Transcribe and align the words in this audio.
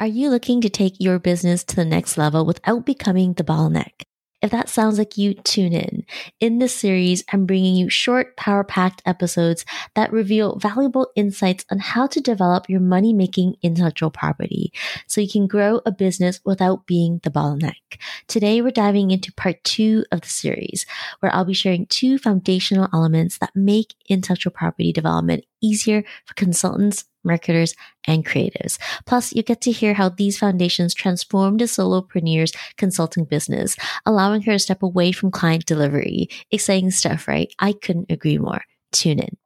Are 0.00 0.06
you 0.06 0.30
looking 0.30 0.60
to 0.60 0.68
take 0.68 0.94
your 1.00 1.18
business 1.18 1.64
to 1.64 1.74
the 1.74 1.84
next 1.84 2.16
level 2.16 2.46
without 2.46 2.86
becoming 2.86 3.32
the 3.32 3.42
bottleneck? 3.42 4.04
If 4.40 4.52
that 4.52 4.68
sounds 4.68 4.96
like 4.96 5.18
you, 5.18 5.34
tune 5.34 5.72
in. 5.72 6.04
In 6.38 6.60
this 6.60 6.72
series, 6.72 7.24
I'm 7.32 7.46
bringing 7.46 7.74
you 7.74 7.90
short, 7.90 8.36
power 8.36 8.62
packed 8.62 9.02
episodes 9.04 9.64
that 9.96 10.12
reveal 10.12 10.56
valuable 10.60 11.08
insights 11.16 11.64
on 11.72 11.80
how 11.80 12.06
to 12.06 12.20
develop 12.20 12.68
your 12.68 12.78
money 12.78 13.12
making 13.12 13.56
intellectual 13.60 14.12
property 14.12 14.72
so 15.08 15.20
you 15.20 15.28
can 15.28 15.48
grow 15.48 15.80
a 15.84 15.90
business 15.90 16.38
without 16.44 16.86
being 16.86 17.18
the 17.24 17.30
bottleneck. 17.30 17.98
Today, 18.28 18.62
we're 18.62 18.70
diving 18.70 19.10
into 19.10 19.32
part 19.32 19.64
two 19.64 20.04
of 20.12 20.20
the 20.20 20.28
series, 20.28 20.86
where 21.18 21.34
I'll 21.34 21.44
be 21.44 21.54
sharing 21.54 21.86
two 21.86 22.18
foundational 22.18 22.88
elements 22.92 23.38
that 23.38 23.56
make 23.56 23.94
intellectual 24.08 24.52
property 24.52 24.92
development 24.92 25.44
easier 25.60 26.04
for 26.24 26.34
consultants 26.34 27.04
marketers, 27.28 27.74
and 28.06 28.26
creatives. 28.26 28.78
Plus, 29.06 29.32
you 29.32 29.44
get 29.44 29.60
to 29.60 29.70
hear 29.70 29.94
how 29.94 30.08
these 30.08 30.36
foundations 30.36 30.94
transformed 30.94 31.62
a 31.62 31.66
solopreneur's 31.66 32.52
consulting 32.76 33.24
business, 33.24 33.76
allowing 34.04 34.42
her 34.42 34.52
to 34.52 34.58
step 34.58 34.82
away 34.82 35.12
from 35.12 35.30
client 35.30 35.64
delivery. 35.66 36.28
Exciting 36.50 36.90
stuff, 36.90 37.28
right? 37.28 37.54
I 37.60 37.72
couldn't 37.72 38.10
agree 38.10 38.38
more. 38.38 38.62
Tune 38.90 39.20
in. 39.20 39.36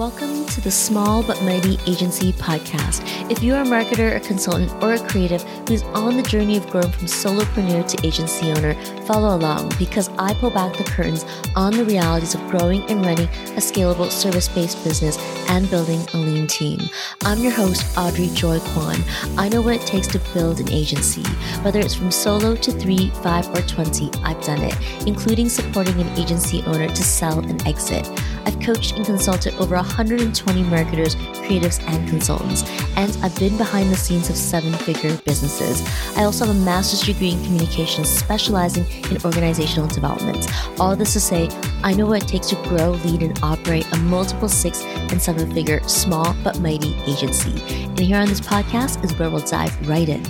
Welcome 0.00 0.46
to 0.46 0.62
the 0.62 0.70
Small 0.70 1.22
But 1.22 1.42
Mighty 1.42 1.78
Agency 1.86 2.32
podcast. 2.32 3.02
If 3.30 3.42
you're 3.42 3.60
a 3.60 3.64
marketer, 3.64 4.16
a 4.16 4.20
consultant, 4.20 4.72
or 4.82 4.94
a 4.94 4.98
creative 4.98 5.42
who's 5.68 5.82
on 5.82 6.16
the 6.16 6.22
journey 6.22 6.56
of 6.56 6.66
growing 6.70 6.90
from 6.90 7.06
solopreneur 7.06 7.86
to 7.86 8.06
agency 8.06 8.50
owner, 8.50 8.72
follow 9.04 9.36
along 9.36 9.72
because 9.78 10.08
I 10.18 10.32
pull 10.32 10.48
back 10.52 10.74
the 10.74 10.84
curtains 10.84 11.26
on 11.54 11.76
the 11.76 11.84
realities 11.84 12.34
of 12.34 12.40
growing 12.48 12.80
and 12.84 13.04
running 13.04 13.28
a 13.28 13.60
scalable 13.60 14.10
service 14.10 14.48
based 14.48 14.82
business 14.84 15.18
and 15.50 15.68
building 15.68 16.00
a 16.14 16.16
lean 16.16 16.46
team. 16.46 16.80
I'm 17.24 17.40
your 17.40 17.52
host, 17.52 17.98
Audrey 17.98 18.28
Joy 18.28 18.58
Kwan. 18.72 19.04
I 19.36 19.50
know 19.50 19.60
what 19.60 19.74
it 19.74 19.86
takes 19.86 20.06
to 20.08 20.18
build 20.32 20.60
an 20.60 20.72
agency. 20.72 21.24
Whether 21.60 21.80
it's 21.80 21.94
from 21.94 22.10
solo 22.10 22.56
to 22.56 22.72
three, 22.72 23.10
five, 23.22 23.46
or 23.50 23.60
20, 23.60 24.10
I've 24.22 24.42
done 24.44 24.62
it, 24.62 24.74
including 25.06 25.50
supporting 25.50 26.00
an 26.00 26.08
agency 26.18 26.62
owner 26.62 26.88
to 26.88 27.02
sell 27.02 27.40
and 27.40 27.66
exit. 27.66 28.08
I've 28.46 28.58
coached 28.60 28.96
and 28.96 29.04
consulted 29.04 29.54
over 29.56 29.76
120 29.90 30.62
marketers, 30.64 31.16
creatives, 31.16 31.82
and 31.88 32.08
consultants, 32.08 32.62
and 32.96 33.16
I've 33.22 33.36
been 33.38 33.56
behind 33.56 33.90
the 33.90 33.96
scenes 33.96 34.30
of 34.30 34.36
seven 34.36 34.72
figure 34.72 35.16
businesses. 35.26 35.82
I 36.16 36.24
also 36.24 36.46
have 36.46 36.56
a 36.56 36.58
master's 36.60 37.02
degree 37.02 37.32
in 37.32 37.44
communications 37.44 38.08
specializing 38.08 38.86
in 39.10 39.18
organizational 39.24 39.88
development. 39.88 40.46
All 40.78 40.94
this 40.94 41.12
to 41.14 41.20
say, 41.20 41.48
I 41.82 41.92
know 41.92 42.06
what 42.06 42.22
it 42.22 42.28
takes 42.28 42.48
to 42.48 42.56
grow, 42.68 42.92
lead, 43.04 43.22
and 43.22 43.38
operate 43.42 43.86
a 43.92 43.96
multiple 43.98 44.48
six 44.48 44.84
and 44.84 45.20
seven 45.20 45.52
figure 45.52 45.82
small 45.88 46.34
but 46.44 46.60
mighty 46.60 46.94
agency. 47.02 47.60
And 47.84 47.98
here 47.98 48.18
on 48.18 48.28
this 48.28 48.40
podcast 48.40 49.04
is 49.04 49.14
where 49.18 49.28
we'll 49.28 49.40
dive 49.40 49.88
right 49.88 50.08
in. 50.08 50.24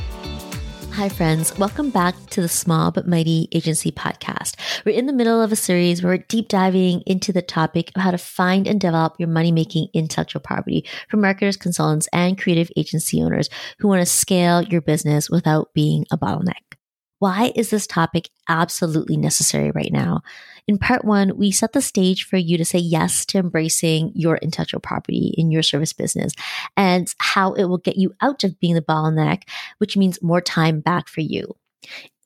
Hi, 0.95 1.09
friends. 1.09 1.57
Welcome 1.57 1.91
back 1.91 2.15
to 2.31 2.43
the 2.43 2.49
Small 2.49 2.91
But 2.91 3.07
Mighty 3.07 3.49
Agency 3.53 3.93
podcast. 3.93 4.57
We're 4.85 4.97
in 4.97 5.07
the 5.07 5.13
middle 5.13 5.43
of 5.43 5.53
a 5.53 5.57
series 5.57 6.03
where 6.03 6.15
we're 6.15 6.25
deep 6.29 6.49
diving 6.49 7.03
into 7.03 7.33
the 7.33 7.43
topic 7.43 7.93
of 7.95 8.03
how 8.03 8.11
to 8.11 8.19
find 8.19 8.67
and 8.67 8.81
develop 8.81 9.17
your 9.19 9.29
money 9.29 9.53
making 9.53 9.89
intellectual 9.93 10.41
property 10.41 10.87
for 11.09 11.19
marketers, 11.19 11.57
consultants, 11.57 12.09
and 12.13 12.41
creative 12.41 12.71
agency 12.77 13.23
owners 13.23 13.51
who 13.79 13.89
want 13.89 14.01
to 14.01 14.07
scale 14.07 14.63
your 14.63 14.81
business 14.81 15.29
without 15.29 15.75
being 15.75 16.07
a 16.11 16.17
bottleneck. 16.17 16.55
Why 17.19 17.53
is 17.55 17.69
this 17.69 17.87
topic 17.87 18.31
absolutely 18.49 19.19
necessary 19.19 19.71
right 19.73 19.93
now? 19.93 20.23
In 20.67 20.79
part 20.79 21.05
one, 21.05 21.37
we 21.37 21.51
set 21.51 21.75
the 21.75 21.83
stage 21.83 22.25
for 22.25 22.39
you 22.39 22.57
to 22.57 22.65
say 22.65 22.79
yes 22.79 23.27
to 23.27 23.39
embracing 23.39 24.13
your 24.15 24.39
intellectual 24.39 24.81
property 24.81 25.35
in 25.37 25.51
your 25.51 25.63
service 25.63 25.93
business 25.93 26.33
and 26.79 27.13
how 27.19 27.53
it 27.53 27.65
will 27.65 27.77
get 27.77 27.97
you 27.97 28.15
out 28.23 28.45
of 28.45 28.59
being 28.59 28.75
the 28.75 28.81
bottleneck, 28.81 29.43
which 29.77 29.99
means 29.99 30.23
more 30.23 30.41
time 30.41 30.81
back 30.81 31.09
for 31.09 31.21
you. 31.21 31.55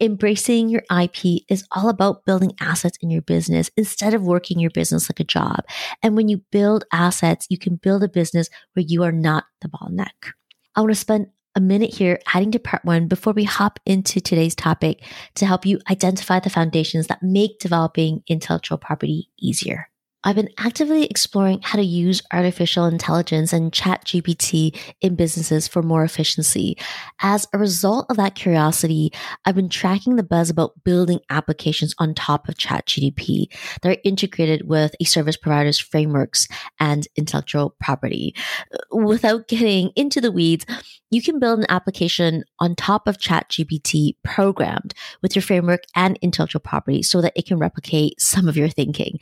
Embracing 0.00 0.68
your 0.68 0.82
IP 0.90 1.42
is 1.48 1.64
all 1.70 1.88
about 1.88 2.24
building 2.24 2.52
assets 2.60 2.98
in 3.00 3.10
your 3.10 3.22
business 3.22 3.70
instead 3.76 4.12
of 4.12 4.22
working 4.22 4.58
your 4.58 4.70
business 4.70 5.08
like 5.08 5.20
a 5.20 5.24
job. 5.24 5.60
And 6.02 6.16
when 6.16 6.28
you 6.28 6.42
build 6.50 6.84
assets, 6.92 7.46
you 7.48 7.58
can 7.58 7.76
build 7.76 8.02
a 8.02 8.08
business 8.08 8.48
where 8.72 8.84
you 8.86 9.02
are 9.02 9.12
not 9.12 9.44
the 9.60 9.68
bottleneck. 9.68 10.32
I 10.74 10.80
want 10.80 10.90
to 10.90 10.96
spend 10.96 11.28
a 11.54 11.60
minute 11.60 11.94
here 11.94 12.18
adding 12.34 12.50
to 12.52 12.58
part 12.58 12.84
one 12.84 13.06
before 13.06 13.32
we 13.32 13.44
hop 13.44 13.78
into 13.86 14.20
today's 14.20 14.56
topic 14.56 15.04
to 15.36 15.46
help 15.46 15.64
you 15.64 15.78
identify 15.88 16.40
the 16.40 16.50
foundations 16.50 17.06
that 17.06 17.22
make 17.22 17.60
developing 17.60 18.22
intellectual 18.26 18.78
property 18.78 19.30
easier. 19.38 19.88
I've 20.24 20.36
been 20.36 20.50
actively 20.56 21.04
exploring 21.04 21.60
how 21.62 21.76
to 21.76 21.84
use 21.84 22.22
artificial 22.32 22.86
intelligence 22.86 23.52
and 23.52 23.72
chat 23.72 24.06
GPT 24.06 24.74
in 25.02 25.16
businesses 25.16 25.68
for 25.68 25.82
more 25.82 26.02
efficiency. 26.02 26.78
As 27.20 27.46
a 27.52 27.58
result 27.58 28.06
of 28.08 28.16
that 28.16 28.34
curiosity, 28.34 29.12
I've 29.44 29.54
been 29.54 29.68
tracking 29.68 30.16
the 30.16 30.22
buzz 30.22 30.48
about 30.48 30.82
building 30.82 31.20
applications 31.28 31.94
on 31.98 32.14
top 32.14 32.48
of 32.48 32.56
chat 32.56 32.86
GPT 32.86 33.46
that 33.82 33.90
are 33.90 34.00
integrated 34.02 34.66
with 34.66 34.94
a 34.98 35.04
service 35.04 35.36
provider's 35.36 35.78
frameworks 35.78 36.48
and 36.80 37.06
intellectual 37.16 37.76
property. 37.78 38.34
Without 38.90 39.46
getting 39.46 39.90
into 39.94 40.22
the 40.22 40.32
weeds, 40.32 40.64
you 41.10 41.22
can 41.22 41.38
build 41.38 41.58
an 41.58 41.66
application 41.68 42.44
on 42.58 42.74
top 42.74 43.06
of 43.06 43.20
chat 43.20 43.50
GPT 43.50 44.16
programmed 44.24 44.94
with 45.22 45.36
your 45.36 45.42
framework 45.42 45.82
and 45.94 46.18
intellectual 46.22 46.60
property 46.60 47.02
so 47.02 47.20
that 47.20 47.32
it 47.36 47.46
can 47.46 47.58
replicate 47.58 48.20
some 48.20 48.48
of 48.48 48.56
your 48.56 48.68
thinking 48.68 49.18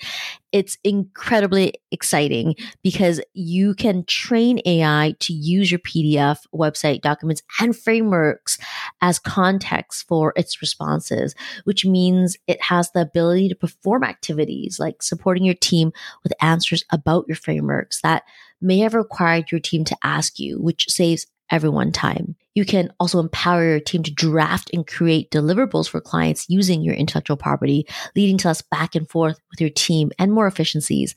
it's 0.52 0.76
incredibly 0.84 1.74
exciting 1.90 2.54
because 2.82 3.20
you 3.32 3.74
can 3.74 4.04
train 4.04 4.60
AI 4.66 5.14
to 5.20 5.32
use 5.32 5.70
your 5.70 5.80
PDF, 5.80 6.38
website, 6.54 7.00
documents, 7.00 7.42
and 7.58 7.76
frameworks 7.76 8.58
as 9.00 9.18
context 9.18 10.06
for 10.06 10.32
its 10.36 10.60
responses, 10.60 11.34
which 11.64 11.86
means 11.86 12.36
it 12.46 12.60
has 12.62 12.90
the 12.90 13.00
ability 13.00 13.48
to 13.48 13.54
perform 13.54 14.04
activities 14.04 14.78
like 14.78 15.02
supporting 15.02 15.44
your 15.44 15.54
team 15.54 15.92
with 16.22 16.34
answers 16.40 16.84
about 16.90 17.24
your 17.26 17.36
frameworks 17.36 18.00
that 18.02 18.22
may 18.60 18.78
have 18.78 18.94
required 18.94 19.50
your 19.50 19.60
team 19.60 19.84
to 19.84 19.96
ask 20.04 20.38
you, 20.38 20.60
which 20.60 20.88
saves 20.88 21.26
everyone 21.52 21.92
time. 21.92 22.34
You 22.54 22.64
can 22.64 22.92
also 22.98 23.20
empower 23.20 23.64
your 23.64 23.80
team 23.80 24.02
to 24.02 24.12
draft 24.12 24.70
and 24.72 24.86
create 24.86 25.30
deliverables 25.30 25.88
for 25.88 26.00
clients 26.00 26.46
using 26.48 26.82
your 26.82 26.94
intellectual 26.94 27.36
property, 27.36 27.86
leading 28.16 28.38
to 28.38 28.48
less 28.48 28.62
back 28.62 28.94
and 28.94 29.08
forth 29.08 29.38
with 29.50 29.60
your 29.60 29.70
team 29.70 30.10
and 30.18 30.32
more 30.32 30.48
efficiencies. 30.48 31.14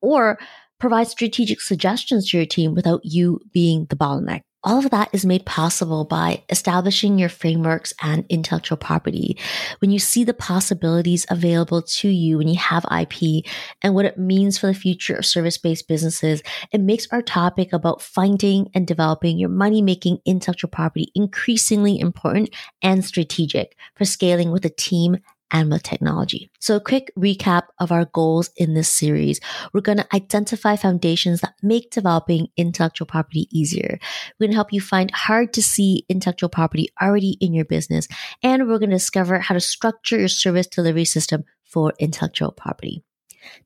Or 0.00 0.38
provide 0.78 1.08
strategic 1.08 1.60
suggestions 1.60 2.30
to 2.30 2.36
your 2.36 2.46
team 2.46 2.74
without 2.74 3.00
you 3.02 3.40
being 3.52 3.86
the 3.86 3.96
bottleneck. 3.96 4.42
All 4.64 4.78
of 4.78 4.90
that 4.90 5.10
is 5.12 5.24
made 5.24 5.46
possible 5.46 6.04
by 6.04 6.42
establishing 6.50 7.16
your 7.16 7.28
frameworks 7.28 7.94
and 8.02 8.26
intellectual 8.28 8.76
property. 8.76 9.38
When 9.78 9.92
you 9.92 10.00
see 10.00 10.24
the 10.24 10.34
possibilities 10.34 11.24
available 11.30 11.80
to 11.80 12.08
you 12.08 12.38
when 12.38 12.48
you 12.48 12.58
have 12.58 12.84
IP 12.90 13.44
and 13.82 13.94
what 13.94 14.04
it 14.04 14.18
means 14.18 14.58
for 14.58 14.66
the 14.66 14.74
future 14.74 15.14
of 15.14 15.26
service 15.26 15.58
based 15.58 15.86
businesses, 15.86 16.42
it 16.72 16.80
makes 16.80 17.06
our 17.12 17.22
topic 17.22 17.72
about 17.72 18.02
finding 18.02 18.68
and 18.74 18.84
developing 18.84 19.38
your 19.38 19.48
money 19.48 19.80
making 19.80 20.18
intellectual 20.26 20.70
property 20.70 21.12
increasingly 21.14 22.00
important 22.00 22.50
and 22.82 23.04
strategic 23.04 23.76
for 23.94 24.04
scaling 24.04 24.50
with 24.50 24.64
a 24.64 24.70
team 24.70 25.18
and 25.50 25.70
with 25.70 25.82
technology. 25.82 26.50
So 26.60 26.76
a 26.76 26.80
quick 26.80 27.10
recap 27.18 27.64
of 27.78 27.92
our 27.92 28.04
goals 28.06 28.50
in 28.56 28.74
this 28.74 28.88
series. 28.88 29.40
We're 29.72 29.80
going 29.80 29.98
to 29.98 30.14
identify 30.14 30.76
foundations 30.76 31.40
that 31.40 31.54
make 31.62 31.90
developing 31.90 32.48
intellectual 32.56 33.06
property 33.06 33.48
easier. 33.50 33.98
We're 34.38 34.46
going 34.46 34.52
to 34.52 34.56
help 34.56 34.72
you 34.72 34.80
find 34.80 35.10
hard 35.10 35.52
to 35.54 35.62
see 35.62 36.04
intellectual 36.08 36.48
property 36.48 36.88
already 37.00 37.36
in 37.40 37.52
your 37.52 37.64
business. 37.64 38.08
And 38.42 38.68
we're 38.68 38.78
going 38.78 38.90
to 38.90 38.96
discover 38.96 39.38
how 39.38 39.54
to 39.54 39.60
structure 39.60 40.18
your 40.18 40.28
service 40.28 40.66
delivery 40.66 41.04
system 41.04 41.44
for 41.64 41.92
intellectual 41.98 42.52
property. 42.52 43.02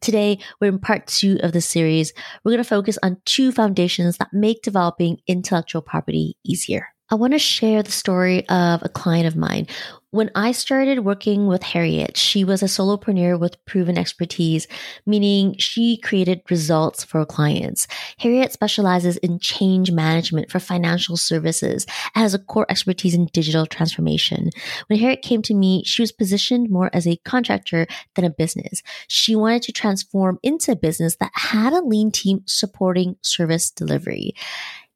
Today, 0.00 0.38
we're 0.60 0.68
in 0.68 0.78
part 0.78 1.06
two 1.06 1.38
of 1.42 1.52
the 1.52 1.60
series. 1.60 2.12
We're 2.44 2.52
going 2.52 2.62
to 2.62 2.68
focus 2.68 2.98
on 3.02 3.20
two 3.24 3.52
foundations 3.52 4.18
that 4.18 4.32
make 4.32 4.62
developing 4.62 5.18
intellectual 5.26 5.82
property 5.82 6.36
easier. 6.44 6.88
I 7.12 7.14
want 7.14 7.34
to 7.34 7.38
share 7.38 7.82
the 7.82 7.92
story 7.92 8.48
of 8.48 8.82
a 8.82 8.88
client 8.88 9.26
of 9.26 9.36
mine. 9.36 9.66
When 10.12 10.30
I 10.34 10.52
started 10.52 11.04
working 11.04 11.46
with 11.46 11.62
Harriet, 11.62 12.16
she 12.16 12.42
was 12.42 12.62
a 12.62 12.66
solopreneur 12.66 13.38
with 13.38 13.62
proven 13.66 13.98
expertise, 13.98 14.66
meaning 15.04 15.54
she 15.58 15.98
created 15.98 16.40
results 16.48 17.04
for 17.04 17.24
clients. 17.26 17.86
Harriet 18.18 18.52
specializes 18.52 19.18
in 19.18 19.38
change 19.38 19.92
management 19.92 20.50
for 20.50 20.58
financial 20.58 21.18
services 21.18 21.86
and 22.14 22.22
has 22.22 22.32
a 22.32 22.38
core 22.38 22.66
expertise 22.70 23.14
in 23.14 23.26
digital 23.34 23.66
transformation. 23.66 24.48
When 24.86 24.98
Harriet 24.98 25.20
came 25.20 25.42
to 25.42 25.54
me, 25.54 25.82
she 25.84 26.00
was 26.00 26.12
positioned 26.12 26.70
more 26.70 26.88
as 26.94 27.06
a 27.06 27.16
contractor 27.26 27.86
than 28.14 28.24
a 28.24 28.30
business. 28.30 28.82
She 29.08 29.36
wanted 29.36 29.62
to 29.64 29.72
transform 29.72 30.38
into 30.42 30.72
a 30.72 30.76
business 30.76 31.16
that 31.16 31.32
had 31.34 31.74
a 31.74 31.84
lean 31.84 32.10
team 32.10 32.40
supporting 32.46 33.16
service 33.20 33.70
delivery. 33.70 34.34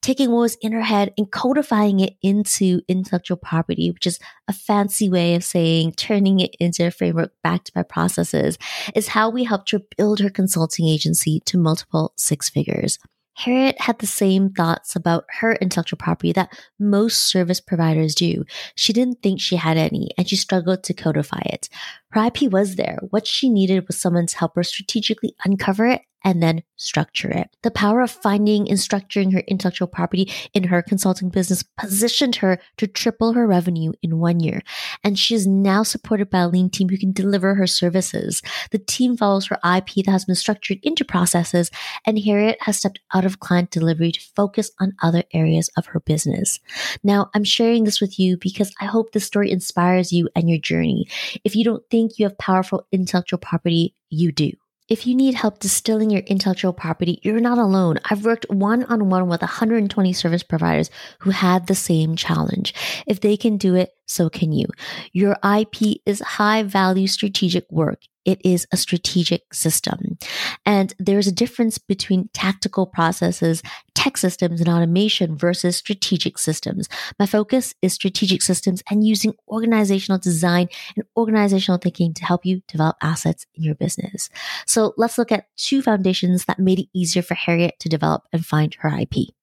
Taking 0.07 0.31
what 0.31 0.39
was 0.39 0.57
in 0.61 0.71
her 0.71 0.83
head 0.83 1.13
and 1.19 1.33
codifying 1.33 1.99
it 1.99 2.15
into 2.23 2.81
intellectual 2.87 3.37
property, 3.37 3.91
which 3.91 4.07
is 4.07 4.21
a 4.47 4.53
fancy 4.53 5.11
way 5.11 5.35
of 5.35 5.43
saying 5.43 5.91
turning 5.95 6.39
it 6.39 6.55
into 6.61 6.87
a 6.87 6.93
framework 6.93 7.33
backed 7.43 7.75
by 7.75 7.83
processes, 7.83 8.57
is 8.95 9.09
how 9.09 9.29
we 9.29 9.43
helped 9.43 9.73
her 9.73 9.81
build 9.97 10.21
her 10.21 10.31
consulting 10.31 10.87
agency 10.87 11.41
to 11.45 11.59
multiple 11.59 12.13
six 12.17 12.49
figures. 12.49 13.01
Harriet 13.35 13.81
had 13.81 13.99
the 13.99 14.07
same 14.07 14.51
thoughts 14.51 14.95
about 14.95 15.25
her 15.41 15.57
intellectual 15.57 15.99
property 15.99 16.33
that 16.33 16.57
most 16.79 17.23
service 17.27 17.61
providers 17.61 18.15
do. 18.15 18.45
She 18.77 18.93
didn't 18.93 19.23
think 19.25 19.41
she 19.41 19.57
had 19.57 19.77
any 19.77 20.11
and 20.17 20.29
she 20.29 20.37
struggled 20.37 20.85
to 20.85 20.95
codify 20.95 21.43
it. 21.47 21.69
Her 22.11 22.27
IP 22.27 22.43
was 22.43 22.77
there. 22.77 22.99
What 23.11 23.27
she 23.27 23.51
needed 23.51 23.89
was 23.89 23.99
someone 23.99 24.27
to 24.27 24.39
help 24.39 24.55
her 24.55 24.63
strategically 24.63 25.35
uncover 25.45 25.87
it 25.89 26.03
and 26.27 26.43
then 26.43 26.61
structure 26.75 27.31
it. 27.31 27.49
The 27.63 27.71
power 27.71 28.01
of 28.01 28.11
finding 28.11 28.69
and 28.69 28.79
structuring 28.79 29.33
her 29.33 29.45
intellectual 29.47 29.87
property 29.87 30.29
in 30.53 30.65
her 30.65 30.83
consulting 30.83 31.29
business 31.29 31.63
positioned 31.63 32.37
her 32.37 32.59
to 32.79 32.89
triple 32.89 33.35
her 33.35 33.47
revenue 33.47 33.93
in 34.03 34.19
one 34.19 34.41
year. 34.41 34.61
And 35.05 35.17
she 35.17 35.37
is 35.37 35.47
now 35.47 35.85
supported 35.85 36.29
by 36.29 36.41
a 36.41 36.49
lean 36.49 36.69
team 36.69 36.89
who 36.89 36.99
can 36.99 37.13
deliver 37.13 37.55
her 37.55 37.69
services. 37.69 38.43
The 38.73 38.81
team 38.81 39.17
follows 39.17 39.47
her 39.47 39.59
IP 39.65 40.05
that 40.05 40.11
has 40.11 40.25
been 40.25 40.35
structured 40.35 40.79
into 40.83 41.05
processes, 41.05 41.71
and 42.05 42.19
Harriet 42.19 42.59
has 42.63 42.79
stepped 42.79 42.99
out 43.15 43.25
of 43.25 43.39
client 43.39 43.71
delivery 43.71 44.11
to 44.11 44.21
focus 44.35 44.73
on 44.81 44.97
other 45.01 45.23
areas 45.33 45.71
of 45.77 45.87
her 45.87 46.01
business. 46.01 46.59
Now, 47.05 47.31
I'm 47.37 47.45
sharing 47.45 47.85
this 47.85 48.01
with 48.01 48.19
you 48.19 48.37
because 48.37 48.75
I 48.81 48.87
hope 48.87 49.13
this 49.13 49.25
story 49.25 49.53
inspires 49.53 50.13
you 50.13 50.29
and 50.35 50.51
your 50.51 50.59
journey. 50.59 51.07
If 51.45 51.55
you 51.55 51.63
don't 51.63 51.85
think 51.89 52.19
you 52.19 52.27
have 52.27 52.37
powerful 52.37 52.85
intellectual 52.91 53.39
property, 53.39 53.95
you 54.11 54.33
do. 54.33 54.51
If 54.89 55.05
you 55.05 55.17
need 55.17 55.35
help 55.35 55.59
distilling 55.59 56.11
your 56.11 56.21
intellectual 56.23 56.73
property, 56.73 57.19
you're 57.23 57.41
not 57.41 57.59
alone. 57.59 57.99
I've 58.09 58.25
worked 58.25 58.47
one 58.49 58.85
on 58.85 59.09
one 59.09 59.27
with 59.27 59.41
120 59.41 60.13
service 60.13 60.45
providers 60.45 60.91
who 61.19 61.31
had 61.31 61.67
the 61.67 61.75
same 61.75 62.15
challenge. 62.15 62.73
If 63.05 63.21
they 63.21 63.37
can 63.37 63.57
do 63.57 63.75
it, 63.75 63.91
so 64.07 64.31
can 64.31 64.53
you. 64.53 64.67
Your 65.13 65.37
IP 65.45 66.01
is 66.07 66.21
high 66.21 66.63
value 66.63 67.09
strategic 67.09 67.69
work. 67.69 67.99
It 68.27 68.41
is 68.45 68.67
a 68.73 68.77
strategic 68.77 69.55
system. 69.55 70.19
And 70.67 70.93
there's 70.99 71.29
a 71.29 71.33
difference 71.33 71.79
between 71.79 72.29
tactical 72.35 72.87
processes, 72.87 73.63
tech 73.95 74.19
systems, 74.19 74.61
and 74.61 74.69
automation 74.69 75.39
versus 75.39 75.77
strategic 75.77 76.37
systems. 76.37 76.89
My 77.19 77.27
focus 77.27 77.75
is 77.81 77.95
strategic 77.95 78.43
systems 78.43 78.83
and 78.91 79.07
using 79.07 79.35
organizational 79.49 80.19
design 80.19 80.69
and 80.97 81.05
organizational 81.17 81.79
thinking 81.79 82.13
to 82.15 82.25
help 82.25 82.45
you 82.45 82.63
develop 82.67 82.97
assets 83.01 83.47
in 83.55 83.63
your 83.63 83.77
business. 83.77 84.29
So 84.67 84.93
let's 84.97 85.17
look 85.17 85.31
at 85.31 85.47
two 85.57 85.81
foundations 85.81 86.45
that 86.47 86.59
made 86.59 86.81
it 86.81 86.89
easier 86.93 87.23
for 87.23 87.35
Harriet 87.35 87.79
to 87.81 87.89
develop 87.89 88.25
and 88.33 88.45
find 88.45 88.75
her 88.81 88.89
IP. 88.89 89.36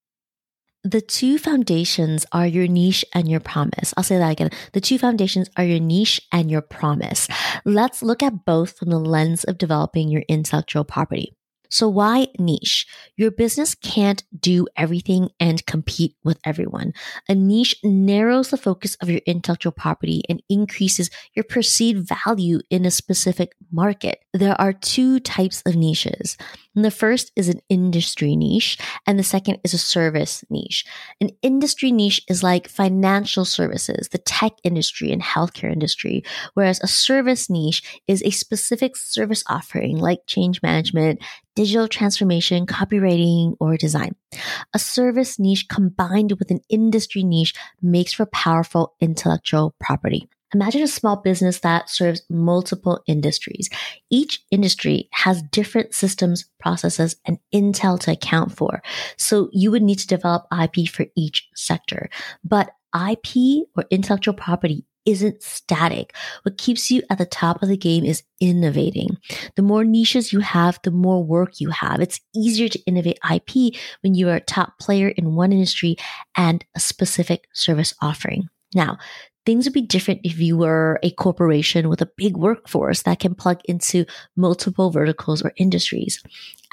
The 0.85 1.00
two 1.00 1.38
foundations 1.38 2.25
are 2.33 2.45
your 2.45 2.68
niche 2.68 3.06
and 3.13 3.30
your 3.30 3.39
promise. 3.39 3.94
I'll 3.95 4.03
say 4.03 4.18
that 4.18 4.31
again. 4.31 4.50
The 4.74 4.81
two 4.81 4.97
foundations 5.00 5.50
are 5.56 5.63
your 5.63 5.80
niche 5.80 6.19
and 6.30 6.51
your 6.51 6.62
promise. 6.62 7.30
Let's 7.63 8.03
look 8.03 8.21
at 8.21 8.44
both 8.44 8.77
from 8.77 8.89
the 8.89 9.00
lens 9.00 9.45
of 9.45 9.57
developing 9.57 10.09
your 10.09 10.24
intellectual 10.27 10.83
property. 10.83 11.38
So 11.69 11.88
why 11.88 12.27
niche? 12.38 12.85
Your 13.15 13.31
business 13.31 13.74
can't 13.74 14.24
do 14.39 14.68
everything 14.75 15.30
and 15.39 15.65
compete 15.65 16.15
with 16.24 16.38
everyone. 16.45 16.94
A 17.27 17.33
niche 17.33 17.75
narrows 17.83 18.50
the 18.50 18.57
focus 18.57 18.95
of 19.01 19.09
your 19.09 19.21
intellectual 19.25 19.71
property 19.71 20.21
and 20.30 20.44
increases 20.50 21.09
your 21.33 21.45
perceived 21.45 22.07
value 22.25 22.59
in 22.69 22.85
a 22.85 22.91
specific 22.91 23.53
market. 23.71 24.19
There 24.33 24.59
are 24.62 24.74
two 24.74 25.19
types 25.19 25.63
of 25.65 25.75
niches. 25.75 26.38
And 26.75 26.83
the 26.83 26.91
first 26.91 27.31
is 27.35 27.49
an 27.49 27.61
industry 27.69 28.35
niche, 28.35 28.77
and 29.05 29.19
the 29.19 29.23
second 29.23 29.59
is 29.63 29.73
a 29.73 29.77
service 29.77 30.43
niche. 30.49 30.85
An 31.21 31.29
industry 31.41 31.91
niche 31.91 32.21
is 32.27 32.41
like 32.41 32.67
financial 32.67 33.45
services, 33.45 34.09
the 34.09 34.17
tech 34.17 34.53
industry, 34.63 35.11
and 35.11 35.21
healthcare 35.21 35.71
industry, 35.71 36.23
whereas 36.55 36.79
a 36.81 36.87
service 36.87 37.49
niche 37.49 38.01
is 38.07 38.23
a 38.23 38.31
specific 38.31 38.97
service 38.97 39.43
offering 39.47 39.97
like 39.97 40.19
change 40.25 40.61
management, 40.63 41.21
digital 41.55 41.87
transformation, 41.87 42.65
copywriting, 42.65 43.55
or 43.59 43.77
design. 43.77 44.15
A 44.73 44.79
service 44.79 45.37
niche 45.37 45.67
combined 45.67 46.33
with 46.39 46.49
an 46.49 46.61
industry 46.69 47.23
niche 47.23 47.53
makes 47.81 48.13
for 48.13 48.25
powerful 48.25 48.95
intellectual 48.99 49.75
property. 49.79 50.27
Imagine 50.53 50.81
a 50.83 50.88
small 50.88 51.17
business 51.17 51.59
that 51.59 51.89
serves 51.89 52.21
multiple 52.29 53.01
industries. 53.07 53.69
Each 54.09 54.44
industry 54.51 55.09
has 55.11 55.41
different 55.44 55.94
systems, 55.94 56.45
processes, 56.59 57.15
and 57.25 57.39
intel 57.53 58.00
to 58.01 58.11
account 58.11 58.55
for. 58.55 58.81
So 59.17 59.50
you 59.51 59.71
would 59.71 59.83
need 59.83 60.00
to 60.00 60.07
develop 60.07 60.45
IP 60.51 60.88
for 60.88 61.05
each 61.15 61.47
sector. 61.55 62.09
But 62.44 62.71
IP 62.95 63.65
or 63.75 63.85
intellectual 63.89 64.35
property 64.35 64.85
isn't 65.05 65.44
static. 65.44 66.15
What 66.44 66.57
keeps 66.57 66.89
you 66.89 67.01
at 67.09 67.17
the 67.17 67.25
top 67.25 67.61
of 67.61 67.69
the 67.69 67.77
game 67.77 68.06
is 68.06 68.23
innovating. 68.39 69.17
The 69.56 69.61
more 69.61 69.83
niches 69.83 70.31
you 70.31 70.39
have, 70.39 70.79
the 70.83 70.91
more 70.91 71.23
work 71.23 71.59
you 71.59 71.69
have. 71.71 71.99
It's 71.99 72.21
easier 72.35 72.69
to 72.69 72.79
innovate 72.85 73.19
IP 73.29 73.75
when 74.01 74.15
you 74.15 74.29
are 74.29 74.35
a 74.35 74.41
top 74.41 74.79
player 74.79 75.09
in 75.09 75.35
one 75.35 75.51
industry 75.51 75.97
and 76.35 76.63
a 76.75 76.79
specific 76.79 77.47
service 77.53 77.94
offering. 78.01 78.47
Now, 78.75 78.97
things 79.45 79.66
would 79.66 79.74
be 79.74 79.81
different 79.81 80.22
if 80.24 80.40
you 80.40 80.57
were 80.57 81.00
a 81.04 81.12
corporation 81.12 81.90
with 81.90 82.01
a 82.01 82.10
big 82.18 82.38
workforce 82.38 83.04
that 83.04 83.19
can 83.19 83.36
plug 83.36 83.60
into 83.66 84.06
multiple 84.36 84.90
verticals 84.90 85.42
or 85.42 85.54
industries. 85.57 86.22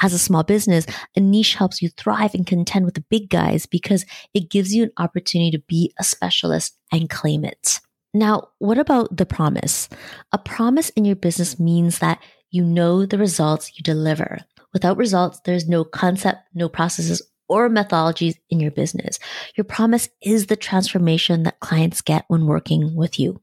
As 0.02 0.12
a 0.12 0.18
small 0.18 0.42
business, 0.42 0.86
a 1.16 1.20
niche 1.20 1.54
helps 1.54 1.82
you 1.82 1.88
thrive 1.90 2.34
and 2.34 2.46
contend 2.46 2.84
with 2.84 2.94
the 2.94 3.04
big 3.10 3.28
guys 3.28 3.66
because 3.66 4.04
it 4.34 4.50
gives 4.50 4.74
you 4.74 4.84
an 4.84 4.92
opportunity 4.98 5.50
to 5.50 5.62
be 5.66 5.92
a 5.98 6.04
specialist 6.04 6.76
and 6.92 7.10
claim 7.10 7.44
it. 7.44 7.80
Now, 8.12 8.48
what 8.58 8.78
about 8.78 9.16
the 9.16 9.26
promise? 9.26 9.88
A 10.32 10.38
promise 10.38 10.90
in 10.90 11.04
your 11.04 11.16
business 11.16 11.60
means 11.60 11.98
that 11.98 12.20
you 12.50 12.64
know 12.64 13.06
the 13.06 13.18
results 13.18 13.72
you 13.76 13.82
deliver. 13.82 14.38
Without 14.72 14.96
results, 14.96 15.40
there's 15.44 15.68
no 15.68 15.84
concept, 15.84 16.40
no 16.54 16.68
processes, 16.68 17.22
or 17.50 17.68
methodologies 17.68 18.36
in 18.48 18.60
your 18.60 18.70
business. 18.70 19.18
Your 19.56 19.64
promise 19.64 20.08
is 20.22 20.46
the 20.46 20.56
transformation 20.56 21.42
that 21.42 21.60
clients 21.60 22.00
get 22.00 22.24
when 22.28 22.46
working 22.46 22.94
with 22.94 23.18
you. 23.18 23.42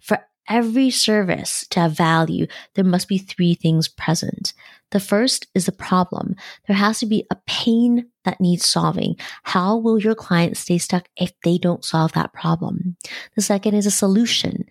For 0.00 0.20
every 0.46 0.90
service 0.90 1.66
to 1.70 1.80
have 1.80 1.92
value, 1.92 2.46
there 2.74 2.84
must 2.84 3.08
be 3.08 3.16
three 3.16 3.54
things 3.54 3.88
present. 3.88 4.52
The 4.90 5.00
first 5.00 5.46
is 5.54 5.66
a 5.66 5.72
problem. 5.72 6.36
There 6.66 6.76
has 6.76 6.98
to 6.98 7.06
be 7.06 7.26
a 7.30 7.36
pain 7.46 8.06
that 8.24 8.40
needs 8.40 8.66
solving. 8.66 9.16
How 9.44 9.76
will 9.76 9.98
your 9.98 10.14
client 10.14 10.56
stay 10.56 10.76
stuck 10.78 11.08
if 11.16 11.32
they 11.42 11.56
don't 11.56 11.84
solve 11.84 12.12
that 12.12 12.34
problem? 12.34 12.96
The 13.36 13.42
second 13.42 13.74
is 13.74 13.86
a 13.86 13.90
solution. 13.90 14.66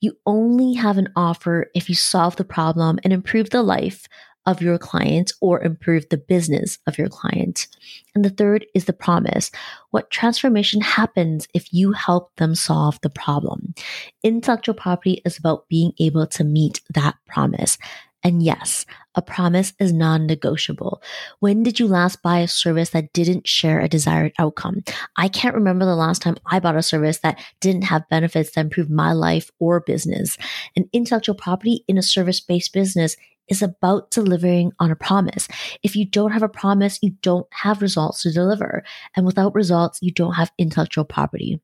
You 0.00 0.16
only 0.26 0.74
have 0.74 0.98
an 0.98 1.08
offer 1.16 1.70
if 1.74 1.88
you 1.88 1.94
solve 1.94 2.36
the 2.36 2.44
problem 2.44 2.98
and 3.02 3.12
improve 3.12 3.50
the 3.50 3.62
life 3.62 4.06
of 4.46 4.60
your 4.60 4.78
client 4.78 5.32
or 5.40 5.62
improve 5.62 6.08
the 6.08 6.16
business 6.16 6.78
of 6.86 6.98
your 6.98 7.08
client. 7.08 7.66
And 8.14 8.24
the 8.24 8.30
third 8.30 8.66
is 8.74 8.84
the 8.84 8.92
promise. 8.92 9.50
What 9.90 10.10
transformation 10.10 10.80
happens 10.80 11.48
if 11.54 11.72
you 11.72 11.92
help 11.92 12.34
them 12.36 12.54
solve 12.54 13.00
the 13.00 13.10
problem? 13.10 13.74
Intellectual 14.22 14.74
property 14.74 15.22
is 15.24 15.38
about 15.38 15.68
being 15.68 15.92
able 15.98 16.26
to 16.28 16.44
meet 16.44 16.80
that 16.94 17.16
promise. 17.26 17.78
And 18.26 18.42
yes, 18.42 18.86
a 19.14 19.20
promise 19.20 19.74
is 19.78 19.92
non 19.92 20.26
negotiable. 20.26 21.02
When 21.40 21.62
did 21.62 21.78
you 21.78 21.86
last 21.86 22.22
buy 22.22 22.38
a 22.38 22.48
service 22.48 22.90
that 22.90 23.12
didn't 23.12 23.46
share 23.46 23.80
a 23.80 23.88
desired 23.88 24.32
outcome? 24.38 24.82
I 25.16 25.28
can't 25.28 25.54
remember 25.54 25.84
the 25.84 25.94
last 25.94 26.22
time 26.22 26.36
I 26.46 26.58
bought 26.58 26.74
a 26.74 26.82
service 26.82 27.18
that 27.18 27.38
didn't 27.60 27.84
have 27.84 28.08
benefits 28.08 28.52
that 28.52 28.62
improved 28.62 28.90
my 28.90 29.12
life 29.12 29.50
or 29.58 29.80
business. 29.80 30.38
An 30.74 30.88
intellectual 30.94 31.34
property 31.34 31.84
in 31.86 31.98
a 31.98 32.02
service 32.02 32.40
based 32.40 32.72
business 32.72 33.16
is 33.48 33.62
about 33.62 34.10
delivering 34.10 34.72
on 34.78 34.90
a 34.90 34.96
promise. 34.96 35.48
If 35.82 35.96
you 35.96 36.04
don't 36.04 36.32
have 36.32 36.42
a 36.42 36.48
promise, 36.48 36.98
you 37.02 37.10
don't 37.22 37.46
have 37.52 37.82
results 37.82 38.22
to 38.22 38.32
deliver. 38.32 38.84
And 39.16 39.26
without 39.26 39.54
results, 39.54 39.98
you 40.00 40.10
don't 40.10 40.34
have 40.34 40.52
intellectual 40.58 41.04
property. 41.04 41.60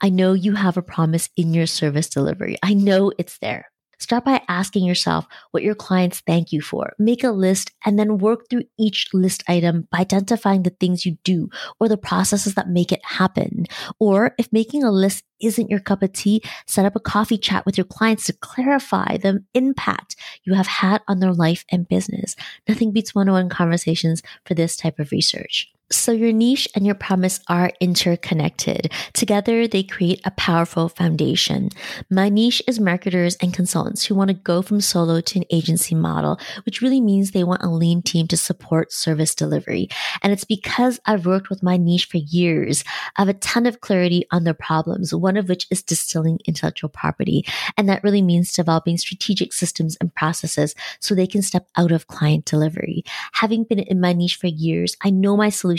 I 0.00 0.10
know 0.10 0.32
you 0.32 0.54
have 0.54 0.76
a 0.76 0.82
promise 0.82 1.28
in 1.36 1.52
your 1.52 1.66
service 1.66 2.08
delivery. 2.08 2.56
I 2.62 2.74
know 2.74 3.12
it's 3.18 3.38
there. 3.38 3.70
Start 4.00 4.24
by 4.24 4.42
asking 4.48 4.84
yourself 4.84 5.26
what 5.50 5.62
your 5.62 5.74
clients 5.74 6.20
thank 6.20 6.52
you 6.52 6.60
for. 6.60 6.92
Make 6.98 7.24
a 7.24 7.30
list 7.30 7.72
and 7.84 7.98
then 7.98 8.18
work 8.18 8.48
through 8.48 8.64
each 8.78 9.08
list 9.12 9.42
item 9.48 9.88
by 9.90 9.98
identifying 9.98 10.62
the 10.62 10.70
things 10.70 11.04
you 11.04 11.18
do 11.24 11.50
or 11.80 11.88
the 11.88 11.96
processes 11.96 12.54
that 12.54 12.68
make 12.68 12.92
it 12.92 13.04
happen. 13.04 13.66
Or 13.98 14.34
if 14.38 14.52
making 14.52 14.84
a 14.84 14.92
list 14.92 15.24
isn't 15.40 15.70
your 15.70 15.80
cup 15.80 16.02
of 16.02 16.12
tea, 16.12 16.42
set 16.66 16.84
up 16.84 16.96
a 16.96 17.00
coffee 17.00 17.38
chat 17.38 17.66
with 17.66 17.76
your 17.76 17.84
clients 17.84 18.26
to 18.26 18.32
clarify 18.34 19.16
the 19.16 19.44
impact 19.54 20.16
you 20.44 20.54
have 20.54 20.66
had 20.66 21.02
on 21.08 21.18
their 21.18 21.34
life 21.34 21.64
and 21.70 21.88
business. 21.88 22.36
Nothing 22.68 22.92
beats 22.92 23.14
one 23.14 23.28
on 23.28 23.34
one 23.34 23.48
conversations 23.48 24.22
for 24.44 24.54
this 24.54 24.76
type 24.76 24.98
of 24.98 25.10
research. 25.12 25.72
So 25.90 26.12
your 26.12 26.32
niche 26.32 26.68
and 26.74 26.84
your 26.84 26.94
promise 26.94 27.40
are 27.48 27.72
interconnected. 27.80 28.92
Together, 29.14 29.66
they 29.66 29.82
create 29.82 30.20
a 30.22 30.30
powerful 30.32 30.90
foundation. 30.90 31.70
My 32.10 32.28
niche 32.28 32.62
is 32.66 32.78
marketers 32.78 33.36
and 33.36 33.54
consultants 33.54 34.04
who 34.04 34.14
want 34.14 34.28
to 34.28 34.34
go 34.34 34.60
from 34.60 34.82
solo 34.82 35.22
to 35.22 35.38
an 35.38 35.46
agency 35.50 35.94
model, 35.94 36.38
which 36.66 36.82
really 36.82 37.00
means 37.00 37.30
they 37.30 37.42
want 37.42 37.62
a 37.62 37.70
lean 37.70 38.02
team 38.02 38.26
to 38.28 38.36
support 38.36 38.92
service 38.92 39.34
delivery. 39.34 39.88
And 40.22 40.30
it's 40.30 40.44
because 40.44 41.00
I've 41.06 41.24
worked 41.24 41.48
with 41.48 41.62
my 41.62 41.78
niche 41.78 42.04
for 42.04 42.18
years. 42.18 42.84
I 43.16 43.22
have 43.22 43.30
a 43.30 43.34
ton 43.34 43.64
of 43.64 43.80
clarity 43.80 44.26
on 44.30 44.44
their 44.44 44.52
problems, 44.52 45.14
one 45.14 45.38
of 45.38 45.48
which 45.48 45.66
is 45.70 45.82
distilling 45.82 46.38
intellectual 46.44 46.90
property. 46.90 47.46
And 47.78 47.88
that 47.88 48.04
really 48.04 48.22
means 48.22 48.52
developing 48.52 48.98
strategic 48.98 49.54
systems 49.54 49.96
and 50.02 50.14
processes 50.14 50.74
so 51.00 51.14
they 51.14 51.26
can 51.26 51.40
step 51.40 51.66
out 51.78 51.92
of 51.92 52.08
client 52.08 52.44
delivery. 52.44 53.04
Having 53.32 53.64
been 53.64 53.78
in 53.78 54.02
my 54.02 54.12
niche 54.12 54.36
for 54.36 54.48
years, 54.48 54.94
I 55.02 55.08
know 55.08 55.34
my 55.34 55.48
solution 55.48 55.77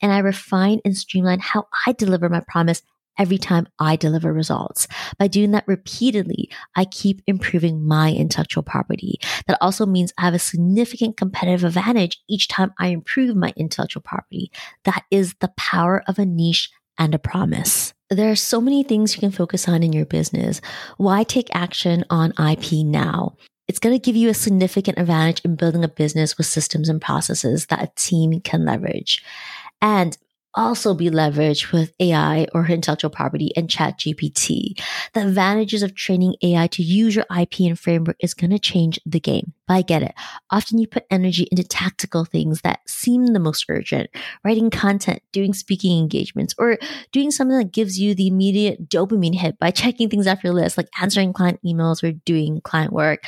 and 0.00 0.12
I 0.12 0.18
refine 0.18 0.80
and 0.84 0.96
streamline 0.96 1.40
how 1.40 1.66
I 1.86 1.92
deliver 1.92 2.28
my 2.28 2.40
promise 2.40 2.82
every 3.18 3.38
time 3.38 3.66
I 3.78 3.96
deliver 3.96 4.32
results. 4.32 4.88
By 5.18 5.28
doing 5.28 5.52
that 5.52 5.68
repeatedly, 5.68 6.50
I 6.74 6.84
keep 6.84 7.22
improving 7.26 7.86
my 7.86 8.12
intellectual 8.12 8.62
property. 8.62 9.20
That 9.46 9.58
also 9.60 9.86
means 9.86 10.12
I 10.18 10.22
have 10.22 10.34
a 10.34 10.38
significant 10.38 11.16
competitive 11.16 11.64
advantage 11.64 12.20
each 12.28 12.48
time 12.48 12.72
I 12.78 12.88
improve 12.88 13.36
my 13.36 13.52
intellectual 13.56 14.02
property. 14.02 14.50
That 14.84 15.04
is 15.10 15.34
the 15.40 15.52
power 15.56 16.02
of 16.08 16.18
a 16.18 16.26
niche 16.26 16.70
and 16.98 17.14
a 17.14 17.18
promise. 17.18 17.92
There 18.10 18.30
are 18.30 18.36
so 18.36 18.60
many 18.60 18.82
things 18.82 19.14
you 19.14 19.20
can 19.20 19.32
focus 19.32 19.68
on 19.68 19.82
in 19.82 19.92
your 19.92 20.06
business. 20.06 20.60
Why 20.96 21.24
take 21.24 21.48
action 21.54 22.04
on 22.10 22.32
IP 22.38 22.84
now? 22.84 23.36
It's 23.66 23.78
going 23.78 23.94
to 23.94 24.04
give 24.04 24.16
you 24.16 24.28
a 24.28 24.34
significant 24.34 24.98
advantage 24.98 25.40
in 25.44 25.56
building 25.56 25.84
a 25.84 25.88
business 25.88 26.36
with 26.36 26.46
systems 26.46 26.88
and 26.88 27.00
processes 27.00 27.66
that 27.66 27.82
a 27.82 27.92
team 27.96 28.40
can 28.40 28.64
leverage. 28.64 29.24
And 29.80 30.16
also 30.54 30.94
be 30.94 31.10
leveraged 31.10 31.72
with 31.72 31.92
AI 32.00 32.46
or 32.54 32.66
intellectual 32.66 33.10
property 33.10 33.50
and 33.56 33.68
chat 33.68 33.98
GPT. 33.98 34.80
The 35.12 35.22
advantages 35.22 35.82
of 35.82 35.94
training 35.94 36.36
AI 36.42 36.66
to 36.68 36.82
use 36.82 37.16
your 37.16 37.26
IP 37.36 37.60
and 37.60 37.78
framework 37.78 38.16
is 38.20 38.34
going 38.34 38.50
to 38.50 38.58
change 38.58 38.98
the 39.04 39.20
game. 39.20 39.52
But 39.66 39.74
I 39.74 39.82
get 39.82 40.02
it. 40.02 40.14
Often 40.50 40.78
you 40.78 40.86
put 40.86 41.06
energy 41.10 41.48
into 41.50 41.64
tactical 41.64 42.24
things 42.24 42.60
that 42.60 42.80
seem 42.86 43.26
the 43.28 43.40
most 43.40 43.64
urgent, 43.68 44.10
writing 44.44 44.70
content, 44.70 45.22
doing 45.32 45.54
speaking 45.54 45.98
engagements, 45.98 46.54
or 46.58 46.78
doing 47.12 47.30
something 47.30 47.56
that 47.56 47.72
gives 47.72 47.98
you 47.98 48.14
the 48.14 48.26
immediate 48.26 48.88
dopamine 48.88 49.34
hit 49.34 49.58
by 49.58 49.70
checking 49.72 50.10
things 50.10 50.26
off 50.26 50.44
your 50.44 50.52
list, 50.52 50.76
like 50.76 50.88
answering 51.00 51.32
client 51.32 51.60
emails 51.64 52.02
or 52.02 52.12
doing 52.12 52.60
client 52.60 52.92
work. 52.92 53.24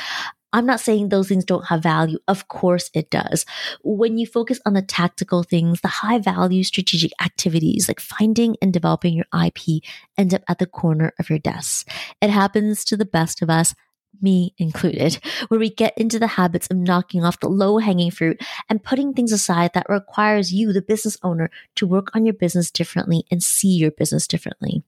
I'm 0.57 0.65
not 0.65 0.81
saying 0.81 1.11
those 1.11 1.29
things 1.29 1.45
don't 1.45 1.67
have 1.67 1.83
value. 1.83 2.19
Of 2.27 2.49
course 2.49 2.91
it 2.95 3.11
does. 3.11 3.45
When 3.85 4.17
you 4.17 4.27
focus 4.27 4.59
on 4.65 4.73
the 4.73 4.81
tactical 4.81 5.43
things, 5.43 5.83
the 5.83 5.89
high 5.89 6.19
value 6.19 6.65
strategic 6.65 7.13
activities 7.23 7.89
like 7.89 8.01
finding 8.01 8.57
and 8.63 8.73
developing 8.73 9.13
your 9.13 9.27
IP 9.45 9.83
end 10.17 10.33
up 10.33 10.41
at 10.49 10.59
the 10.59 10.65
corner 10.65 11.13
of 11.19 11.29
your 11.29 11.39
desk. 11.39 11.87
It 12.23 12.31
happens 12.31 12.87
to 12.87 12.97
the 12.97 13.05
best 13.05 13.43
of 13.43 13.51
us 13.51 13.75
me 14.23 14.55
included, 14.59 15.19
where 15.49 15.61
we 15.61 15.71
get 15.71 15.97
into 15.97 16.19
the 16.19 16.27
habits 16.27 16.67
of 16.69 16.77
knocking 16.77 17.25
off 17.25 17.41
the 17.41 17.49
low 17.49 17.79
hanging 17.79 18.11
fruit 18.11 18.41
and 18.69 18.83
putting 18.83 19.13
things 19.13 19.33
aside 19.33 19.73
that 19.75 19.89
requires 19.89 20.53
you, 20.53 20.73
the 20.73 20.83
business 20.83 21.19
owner, 21.23 21.51
to 21.77 21.87
work 21.87 22.15
on 22.15 22.25
your 22.25 22.35
business 22.35 22.71
differently 22.71 23.25
and 23.31 23.43
see 23.43 23.75
your 23.77 23.91
business 23.91 24.27
differently. 24.27 24.83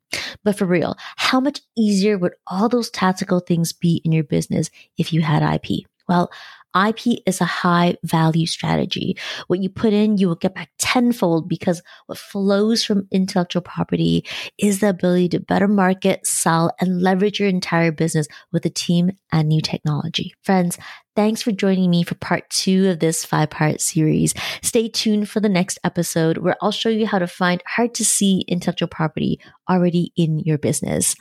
But 0.44 0.56
for 0.56 0.66
real, 0.66 0.96
how 1.16 1.40
much 1.40 1.60
easier 1.76 2.18
would 2.18 2.34
all 2.46 2.68
those 2.68 2.90
tactical 2.90 3.40
things 3.40 3.72
be 3.72 4.00
in 4.04 4.12
your 4.12 4.24
business 4.24 4.70
if 4.96 5.12
you 5.12 5.22
had 5.22 5.42
IP? 5.42 5.86
Well, 6.08 6.30
IP 6.76 7.20
is 7.26 7.40
a 7.40 7.46
high 7.46 7.96
value 8.04 8.46
strategy. 8.46 9.16
What 9.46 9.60
you 9.62 9.68
put 9.68 9.92
in, 9.92 10.18
you 10.18 10.28
will 10.28 10.36
get 10.36 10.54
back 10.54 10.70
tenfold 10.78 11.48
because 11.48 11.82
what 12.06 12.18
flows 12.18 12.84
from 12.84 13.08
intellectual 13.10 13.62
property 13.62 14.24
is 14.58 14.80
the 14.80 14.90
ability 14.90 15.30
to 15.30 15.40
better 15.40 15.68
market, 15.68 16.26
sell, 16.26 16.70
and 16.80 17.02
leverage 17.02 17.40
your 17.40 17.48
entire 17.48 17.90
business 17.90 18.28
with 18.52 18.64
a 18.66 18.70
team 18.70 19.12
and 19.32 19.48
new 19.48 19.60
technology. 19.60 20.34
Friends, 20.42 20.78
Thanks 21.16 21.42
for 21.42 21.50
joining 21.50 21.90
me 21.90 22.04
for 22.04 22.14
part 22.14 22.48
two 22.48 22.90
of 22.90 23.00
this 23.00 23.24
five 23.24 23.50
part 23.50 23.80
series. 23.80 24.34
Stay 24.62 24.88
tuned 24.88 25.28
for 25.28 25.40
the 25.40 25.48
next 25.48 25.80
episode 25.82 26.38
where 26.38 26.54
I'll 26.62 26.70
show 26.70 26.90
you 26.90 27.08
how 27.08 27.18
to 27.18 27.26
find 27.26 27.60
hard 27.66 27.92
to 27.94 28.04
see 28.04 28.44
intellectual 28.46 28.86
property 28.86 29.40
already 29.68 30.12
in 30.14 30.38
your 30.38 30.58
business. 30.58 31.16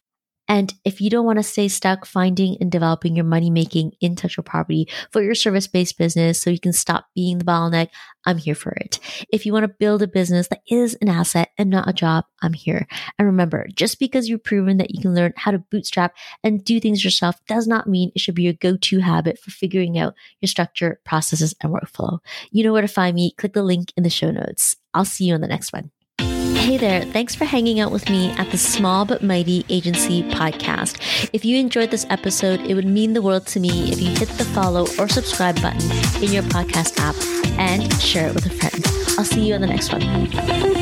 And 0.47 0.73
if 0.85 1.01
you 1.01 1.09
don't 1.09 1.25
want 1.25 1.39
to 1.39 1.43
stay 1.43 1.67
stuck 1.67 2.05
finding 2.05 2.57
and 2.59 2.71
developing 2.71 3.15
your 3.15 3.25
money 3.25 3.49
making 3.49 3.93
intellectual 4.01 4.43
property 4.43 4.87
for 5.11 5.21
your 5.21 5.35
service 5.35 5.67
based 5.67 5.97
business 5.97 6.41
so 6.41 6.49
you 6.49 6.59
can 6.59 6.73
stop 6.73 7.07
being 7.15 7.37
the 7.37 7.45
bottleneck, 7.45 7.89
I'm 8.25 8.37
here 8.37 8.55
for 8.55 8.71
it. 8.71 8.99
If 9.31 9.45
you 9.45 9.53
want 9.53 9.63
to 9.63 9.75
build 9.79 10.01
a 10.01 10.07
business 10.07 10.47
that 10.49 10.61
is 10.69 10.95
an 11.01 11.09
asset 11.09 11.49
and 11.57 11.69
not 11.69 11.87
a 11.87 11.93
job, 11.93 12.25
I'm 12.41 12.53
here. 12.53 12.87
And 13.17 13.25
remember, 13.25 13.67
just 13.75 13.99
because 13.99 14.27
you've 14.27 14.43
proven 14.43 14.77
that 14.77 14.91
you 14.91 15.01
can 15.01 15.15
learn 15.15 15.33
how 15.35 15.51
to 15.51 15.59
bootstrap 15.59 16.15
and 16.43 16.63
do 16.63 16.79
things 16.79 17.03
yourself 17.03 17.35
does 17.47 17.67
not 17.67 17.87
mean 17.87 18.11
it 18.13 18.19
should 18.19 18.35
be 18.35 18.43
your 18.43 18.53
go 18.53 18.77
to 18.77 18.99
habit 18.99 19.39
for 19.39 19.51
figuring 19.51 19.97
out 19.97 20.13
your 20.41 20.47
structure, 20.47 20.99
processes, 21.05 21.55
and 21.61 21.73
workflow. 21.73 22.19
You 22.51 22.63
know 22.63 22.73
where 22.73 22.81
to 22.81 22.87
find 22.87 23.15
me. 23.15 23.31
Click 23.37 23.53
the 23.53 23.63
link 23.63 23.91
in 23.95 24.03
the 24.03 24.09
show 24.09 24.31
notes. 24.31 24.75
I'll 24.93 25.05
see 25.05 25.25
you 25.25 25.35
in 25.35 25.41
the 25.41 25.47
next 25.47 25.73
one. 25.73 25.91
Hey 26.67 26.75
there, 26.75 27.01
thanks 27.01 27.33
for 27.33 27.45
hanging 27.45 27.79
out 27.79 27.93
with 27.93 28.09
me 28.09 28.31
at 28.31 28.51
the 28.51 28.57
Small 28.57 29.05
But 29.05 29.23
Mighty 29.23 29.63
Agency 29.69 30.21
podcast. 30.23 31.29
If 31.31 31.45
you 31.45 31.57
enjoyed 31.57 31.91
this 31.91 32.05
episode, 32.09 32.59
it 32.59 32.73
would 32.73 32.83
mean 32.83 33.13
the 33.13 33.21
world 33.21 33.47
to 33.47 33.61
me 33.61 33.89
if 33.89 34.01
you 34.01 34.09
hit 34.09 34.27
the 34.27 34.43
follow 34.43 34.81
or 34.99 35.07
subscribe 35.07 35.61
button 35.61 35.89
in 36.21 36.33
your 36.33 36.43
podcast 36.43 36.99
app 36.99 37.15
and 37.57 37.89
share 38.01 38.27
it 38.27 38.35
with 38.35 38.47
a 38.47 38.49
friend. 38.49 38.85
I'll 39.17 39.23
see 39.23 39.47
you 39.47 39.55
on 39.55 39.61
the 39.61 39.67
next 39.67 39.93
one. 39.93 40.76